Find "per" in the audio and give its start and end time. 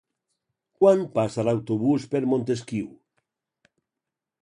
2.15-2.25